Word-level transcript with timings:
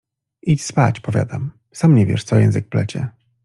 Idź 0.41 0.63
spać, 0.63 0.99
powiadam, 0.99 1.51
sam 1.71 1.95
nie 1.95 2.05
wiesz, 2.05 2.23
co 2.23 2.35
język 2.39 2.69
plecie. 2.69 3.07